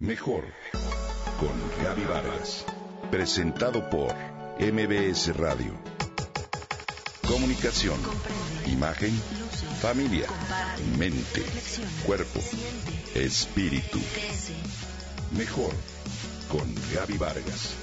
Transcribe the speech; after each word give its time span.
Mejor 0.00 0.44
con 1.40 1.82
Gaby 1.82 2.04
Vargas. 2.04 2.64
Presentado 3.10 3.90
por 3.90 4.14
MBS 4.60 5.36
Radio. 5.36 5.72
Comunicación, 7.26 7.98
imagen, 8.66 9.10
familia, 9.80 10.28
mente, 10.96 11.42
cuerpo, 12.06 12.38
espíritu. 13.16 13.98
Mejor 15.36 15.72
con 16.48 16.72
Gaby 16.94 17.18
Vargas. 17.18 17.74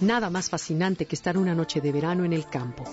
Nada 0.00 0.30
más 0.30 0.48
fascinante 0.48 1.04
que 1.04 1.14
estar 1.14 1.36
una 1.36 1.54
noche 1.54 1.82
de 1.82 1.92
verano 1.92 2.24
en 2.24 2.32
el 2.32 2.48
campo 2.48 2.84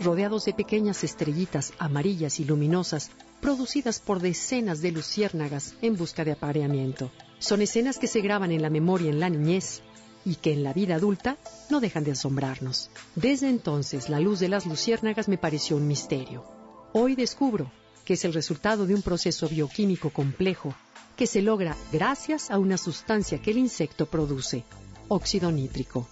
rodeados 0.00 0.44
de 0.44 0.52
pequeñas 0.52 1.04
estrellitas 1.04 1.72
amarillas 1.78 2.40
y 2.40 2.44
luminosas, 2.44 3.10
producidas 3.40 4.00
por 4.00 4.20
decenas 4.20 4.80
de 4.80 4.92
luciérnagas 4.92 5.74
en 5.82 5.96
busca 5.96 6.24
de 6.24 6.32
apareamiento. 6.32 7.10
Son 7.38 7.62
escenas 7.62 7.98
que 7.98 8.06
se 8.06 8.20
graban 8.20 8.50
en 8.50 8.62
la 8.62 8.70
memoria 8.70 9.10
en 9.10 9.20
la 9.20 9.30
niñez 9.30 9.82
y 10.24 10.36
que 10.36 10.52
en 10.52 10.62
la 10.62 10.72
vida 10.72 10.96
adulta 10.96 11.38
no 11.70 11.80
dejan 11.80 12.04
de 12.04 12.12
asombrarnos. 12.12 12.90
Desde 13.14 13.48
entonces, 13.48 14.08
la 14.08 14.20
luz 14.20 14.40
de 14.40 14.48
las 14.48 14.66
luciérnagas 14.66 15.28
me 15.28 15.38
pareció 15.38 15.76
un 15.76 15.86
misterio. 15.86 16.44
Hoy 16.92 17.14
descubro 17.14 17.70
que 18.04 18.14
es 18.14 18.24
el 18.24 18.32
resultado 18.32 18.86
de 18.86 18.94
un 18.94 19.02
proceso 19.02 19.48
bioquímico 19.48 20.10
complejo 20.10 20.74
que 21.16 21.26
se 21.26 21.42
logra 21.42 21.76
gracias 21.92 22.50
a 22.50 22.58
una 22.58 22.78
sustancia 22.78 23.42
que 23.42 23.50
el 23.50 23.58
insecto 23.58 24.06
produce, 24.06 24.64
óxido 25.08 25.50
nítrico. 25.50 26.08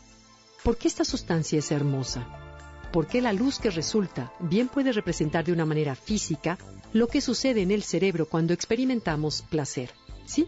¿Por 0.62 0.77
qué 0.77 0.88
esta 0.88 1.05
sustancia 1.05 1.58
es 1.58 1.70
hermosa? 1.70 2.45
Porque 2.96 3.20
la 3.20 3.34
luz 3.34 3.59
que 3.59 3.68
resulta 3.68 4.32
bien 4.41 4.68
puede 4.68 4.91
representar 4.91 5.45
de 5.45 5.52
una 5.52 5.66
manera 5.66 5.95
física 5.95 6.56
lo 6.95 7.09
que 7.09 7.20
sucede 7.20 7.60
en 7.60 7.70
el 7.70 7.82
cerebro 7.82 8.24
cuando 8.24 8.55
experimentamos 8.55 9.42
placer. 9.42 9.91
¿Sí? 10.25 10.47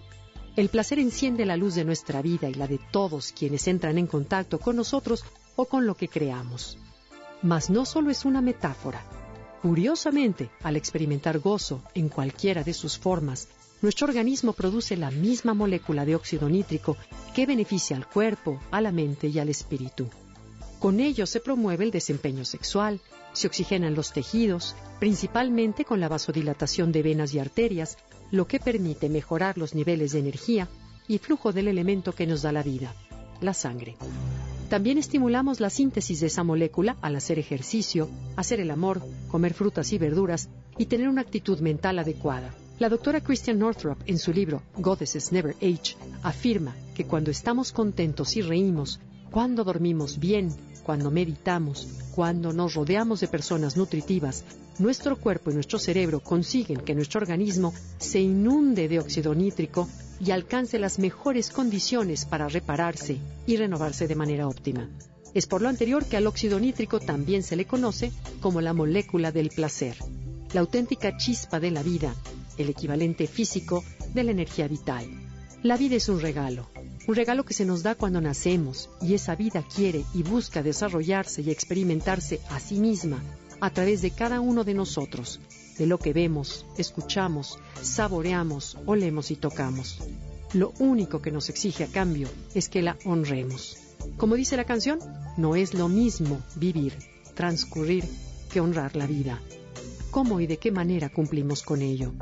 El 0.57 0.71
placer 0.71 0.99
enciende 0.99 1.45
la 1.45 1.59
luz 1.59 1.75
de 1.75 1.85
nuestra 1.85 2.23
vida 2.23 2.49
y 2.49 2.55
la 2.55 2.67
de 2.67 2.81
todos 2.91 3.35
quienes 3.39 3.69
entran 3.69 3.99
en 3.99 4.07
contacto 4.07 4.59
con 4.61 4.77
nosotros 4.77 5.27
o 5.57 5.67
con 5.67 5.85
lo 5.85 5.95
que 5.95 6.09
creamos. 6.09 6.79
Mas 7.43 7.69
no 7.69 7.85
solo 7.85 8.11
es 8.11 8.25
una 8.25 8.41
metáfora. 8.41 9.05
Curiosamente, 9.61 10.49
al 10.63 10.77
experimentar 10.77 11.41
gozo 11.41 11.83
en 11.95 12.09
cualquiera 12.09 12.65
de 12.65 12.73
sus 12.73 12.97
formas, 12.97 13.49
nuestro 13.83 14.07
organismo 14.07 14.55
produce 14.55 14.97
la 14.97 15.11
misma 15.11 15.53
molécula 15.53 16.07
de 16.07 16.15
óxido 16.15 16.49
nítrico 16.49 16.97
que 17.35 17.45
beneficia 17.45 17.95
al 17.95 18.09
cuerpo, 18.09 18.59
a 18.71 18.81
la 18.81 18.91
mente 18.91 19.27
y 19.27 19.39
al 19.39 19.51
espíritu. 19.51 20.09
Con 20.79 21.01
ello 21.01 21.27
se 21.27 21.41
promueve 21.41 21.85
el 21.85 21.91
desempeño 21.91 22.45
sexual, 22.45 23.01
se 23.33 23.49
oxigenan 23.49 23.95
los 23.95 24.13
tejidos, 24.13 24.77
principalmente 25.01 25.85
con 25.85 25.99
la 25.99 26.09
vasodilatación 26.09 26.93
de 26.93 27.03
venas 27.03 27.35
y 27.35 27.41
arterias, 27.41 27.99
lo 28.31 28.47
que 28.47 28.61
permite 28.61 29.09
mejorar 29.09 29.59
los 29.59 29.75
niveles 29.75 30.13
de 30.13 30.21
energía 30.21 30.69
y 31.09 31.19
flujo 31.19 31.53
del 31.53 31.67
elemento 31.67 32.13
que 32.13 32.27
nos 32.27 32.43
da 32.43 32.53
la 32.53 32.63
vida, 32.63 32.95
la 33.41 33.55
sangre. 33.55 33.97
También 34.69 34.99
estimulamos 34.99 35.61
la 35.61 35.71
síntesis 35.71 36.21
de 36.21 36.27
esa 36.27 36.45
molécula 36.45 36.97
al 37.01 37.17
hacer 37.17 37.39
ejercicio, 37.39 38.09
hacer 38.37 38.61
el 38.61 38.71
amor, 38.71 39.03
comer 39.29 39.55
frutas 39.55 39.93
y 39.93 39.99
verduras 39.99 40.49
y 40.77 40.87
tener 40.87 41.09
una 41.09 41.23
actitud 41.23 41.59
mental 41.61 41.99
adecuada. 41.99 42.55
La 42.79 42.89
doctora 42.89 43.21
Christian 43.21 43.59
Northrop, 43.59 43.99
en 44.07 44.19
su 44.19 44.33
libro 44.33 44.63
Goddesses 44.77 45.33
Never 45.33 45.57
Age, 45.57 45.97
afirma 46.23 46.77
que 46.95 47.07
cuando 47.07 47.31
estamos 47.33 47.73
contentos 47.73 48.37
y 48.37 48.43
reímos, 48.43 49.01
cuando 49.31 49.65
dormimos 49.65 50.19
bien, 50.19 50.51
cuando 50.89 51.11
meditamos, 51.11 51.87
cuando 52.15 52.55
nos 52.55 52.73
rodeamos 52.73 53.21
de 53.21 53.29
personas 53.29 53.77
nutritivas, 53.77 54.43
nuestro 54.79 55.19
cuerpo 55.19 55.51
y 55.51 55.55
nuestro 55.55 55.79
cerebro 55.79 56.21
consiguen 56.21 56.81
que 56.81 56.95
nuestro 56.95 57.21
organismo 57.21 57.75
se 57.99 58.21
inunde 58.21 58.89
de 58.89 58.99
óxido 58.99 59.35
nítrico 59.35 59.87
y 60.19 60.31
alcance 60.31 60.79
las 60.79 60.99
mejores 60.99 61.51
condiciones 61.51 62.25
para 62.25 62.49
repararse 62.49 63.19
y 63.47 63.59
renovarse 63.59 64.09
de 64.09 64.15
manera 64.15 64.49
óptima. 64.49 64.89
Es 65.35 65.47
por 65.47 65.61
lo 65.61 65.69
anterior 65.69 66.07
que 66.07 66.17
al 66.17 66.27
óxido 66.27 66.59
nítrico 66.59 67.01
también 67.01 67.43
se 67.43 67.57
le 67.57 67.67
conoce 67.67 68.11
como 68.41 68.63
la 68.63 68.73
molécula 68.73 69.31
del 69.31 69.51
placer, 69.51 69.95
la 70.55 70.61
auténtica 70.61 71.19
chispa 71.19 71.61
de 71.61 71.71
la 71.71 71.83
vida, 71.83 72.15
el 72.57 72.71
equivalente 72.71 73.27
físico 73.27 73.85
de 74.15 74.25
la 74.25 74.31
energía 74.31 74.69
vital. 74.69 75.05
La 75.63 75.77
vida 75.77 75.97
es 75.97 76.09
un 76.09 76.23
regalo, 76.23 76.71
un 77.09 77.15
regalo 77.15 77.43
que 77.43 77.55
se 77.55 77.65
nos 77.65 77.83
da 77.83 77.95
cuando 77.95 78.21
nacemos 78.21 78.91
y 79.01 79.15
esa 79.15 79.35
vida 79.35 79.65
quiere 79.75 80.05
y 80.13 80.23
busca 80.23 80.63
desarrollarse 80.63 81.41
y 81.41 81.51
experimentarse 81.51 82.39
a 82.51 82.61
sí 82.61 82.79
misma 82.79 83.23
a 83.61 83.71
través 83.71 84.03
de 84.03 84.11
cada 84.11 84.41
uno 84.41 84.63
de 84.63 84.75
nosotros, 84.75 85.41
de 85.79 85.87
lo 85.87 85.97
que 85.99 86.13
vemos, 86.13 86.67
escuchamos, 86.77 87.59
saboreamos, 87.81 88.77
olemos 88.85 89.31
y 89.31 89.37
tocamos. 89.37 90.01
Lo 90.53 90.75
único 90.81 91.23
que 91.23 91.33
nos 91.33 91.49
exige 91.49 91.85
a 91.85 91.87
cambio 91.87 92.29
es 92.55 92.69
que 92.69 92.83
la 92.83 92.99
honremos. 93.07 93.79
Como 94.19 94.35
dice 94.35 94.59
la 94.59 94.65
canción, 94.65 94.99
no 95.39 95.57
es 95.57 95.73
lo 95.73 95.89
mismo 95.89 96.43
vivir, 96.57 96.93
transcurrir, 97.35 98.05
que 98.53 98.61
honrar 98.61 98.97
la 98.97 99.07
vida. 99.07 99.41
¿Cómo 100.11 100.41
y 100.41 100.47
de 100.47 100.59
qué 100.59 100.71
manera 100.73 101.09
cumplimos 101.09 101.63
con 101.63 101.81
ello? 101.81 102.13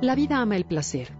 La 0.00 0.16
vida 0.16 0.38
ama 0.38 0.56
el 0.56 0.64
placer, 0.64 1.12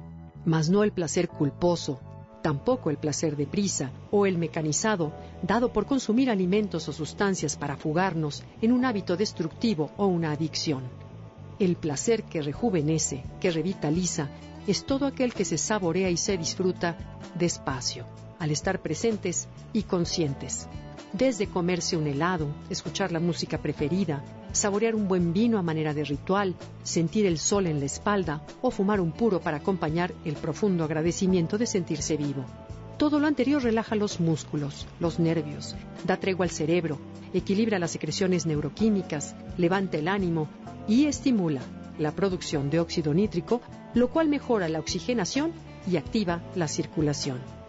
mas 0.45 0.71
no 0.71 0.83
el 0.83 0.91
placer 0.91 1.29
culposo, 1.29 2.01
tampoco 2.43 2.91
el 2.91 2.99
placer 2.99 3.37
de 3.37 3.47
prisa 3.47 3.91
o 4.11 4.27
el 4.27 4.37
mecanizado 4.37 5.13
dado 5.43 5.73
por 5.73 5.87
consumir 5.87 6.31
alimentos 6.31 6.89
o 6.89 6.93
sustancias 6.93 7.57
para 7.57 7.77
fugarnos 7.77 8.43
en 8.61 8.73
un 8.73 8.85
hábito 8.85 9.17
destructivo 9.17 9.91
o 9.97 10.07
una 10.07 10.33
adicción. 10.33 10.83
El 11.59 11.77
placer 11.77 12.25
que 12.25 12.43
rejuvenece, 12.43 13.25
que 13.41 13.51
revitaliza, 13.51 14.29
es 14.67 14.85
todo 14.85 15.07
aquel 15.07 15.33
que 15.33 15.45
se 15.45 15.59
saborea 15.59 16.11
y 16.11 16.17
se 16.17 16.37
disfruta 16.37 16.97
despacio, 17.35 18.05
al 18.39 18.51
estar 18.51 18.81
presentes 18.81 19.49
y 19.73 19.85
conscientes. 19.85 20.69
Desde 21.13 21.47
comerse 21.47 21.99
un 21.99 22.07
helado, 22.07 22.49
escuchar 22.71 23.13
la 23.13 23.21
música 23.21 23.59
preferida, 23.59 24.25
saborear 24.53 24.95
un 24.95 25.09
buen 25.09 25.35
vino 25.35 25.59
a 25.59 25.63
manera 25.63 25.93
de 25.93 26.05
ritual, 26.05 26.55
sentir 26.83 27.27
el 27.27 27.39
sol 27.39 27.67
en 27.67 27.81
la 27.81 27.85
espalda 27.85 28.47
o 28.63 28.71
fumar 28.71 28.99
un 28.99 29.13
puro 29.13 29.39
para 29.39 29.59
acompañar 29.59 30.15
el 30.25 30.37
profundo 30.37 30.85
agradecimiento 30.85 31.59
de 31.59 31.67
sentirse 31.67 32.17
vivo. 32.17 32.47
Todo 32.97 33.19
lo 33.19 33.27
anterior 33.27 33.63
relaja 33.63 33.95
los 33.95 34.21
músculos, 34.21 34.87
los 35.01 35.19
nervios, 35.19 35.77
da 36.05 36.17
tregua 36.17 36.47
al 36.47 36.51
cerebro, 36.51 36.99
equilibra 37.35 37.79
las 37.79 37.91
secreciones 37.91 38.47
neuroquímicas, 38.47 39.35
levanta 39.59 39.99
el 39.99 40.09
ánimo 40.09 40.49
y 40.89 41.05
estimula 41.05 41.61
la 41.99 42.13
producción 42.13 42.71
de 42.71 42.81
óxido 42.81 43.13
nítrico, 43.13 43.61
lo 43.93 44.09
cual 44.09 44.29
mejora 44.29 44.69
la 44.71 44.79
oxigenación 44.79 45.53
y 45.87 45.99
activa 45.99 46.43
la 46.55 46.69
circulación. 46.69 47.62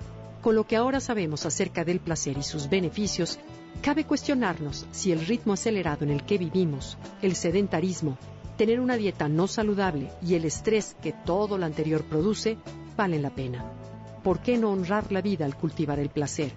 Con 0.43 0.55
lo 0.55 0.67
que 0.67 0.75
ahora 0.75 0.99
sabemos 0.99 1.45
acerca 1.45 1.85
del 1.85 2.01
placer 2.01 2.37
y 2.37 2.43
sus 2.43 2.69
beneficios, 2.69 3.39
cabe 3.81 4.03
cuestionarnos 4.03 4.85
si 4.91 5.13
el 5.13 5.25
ritmo 5.25 5.53
acelerado 5.53 6.03
en 6.03 6.11
el 6.11 6.25
que 6.25 6.37
vivimos, 6.37 6.97
el 7.21 7.35
sedentarismo, 7.35 8.17
tener 8.57 8.81
una 8.81 8.97
dieta 8.97 9.29
no 9.29 9.47
saludable 9.47 10.11
y 10.21 10.35
el 10.35 10.43
estrés 10.43 10.97
que 11.01 11.13
todo 11.13 11.57
lo 11.57 11.65
anterior 11.65 12.03
produce 12.03 12.57
valen 12.97 13.21
la 13.21 13.29
pena. 13.29 13.71
¿Por 14.21 14.41
qué 14.41 14.57
no 14.57 14.71
honrar 14.71 15.13
la 15.13 15.21
vida 15.21 15.45
al 15.45 15.55
cultivar 15.55 15.97
el 15.97 16.09
placer? 16.09 16.51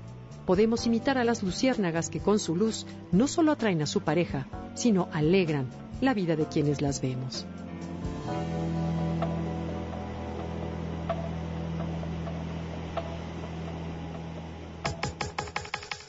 Podemos 0.47 0.85
imitar 0.89 1.17
a 1.17 1.25
las 1.25 1.45
luciérnagas 1.45 2.11
que 2.11 2.19
con 2.19 2.41
su 2.41 2.57
luz 2.57 2.87
no 3.13 3.29
solo 3.29 3.53
atraen 3.53 3.83
a 3.83 3.87
su 3.87 4.01
pareja, 4.01 4.49
sino 4.75 5.09
alegran 5.13 5.71
la 6.01 6.13
vida 6.13 6.35
de 6.35 6.47
quienes 6.47 6.83
las 6.83 7.01
vemos. 7.01 7.47